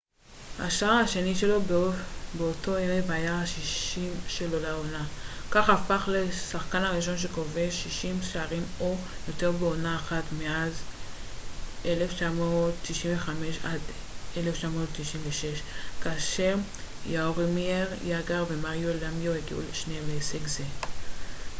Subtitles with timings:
[0.59, 1.59] השער השני שלו
[2.37, 5.05] באותו ערב היה ה-60 שלו לעונה
[5.51, 8.95] כך הפך לשחקן הראשון שכובש 60 שערים או
[9.27, 10.73] יותר בעונה אחת מאז
[11.83, 11.87] 1995-96
[16.03, 16.55] כאשר
[17.07, 20.63] יארומיר יאגר ומריו למיו הגיעו שניהם להישג זה